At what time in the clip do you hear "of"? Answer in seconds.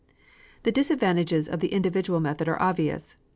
1.47-1.59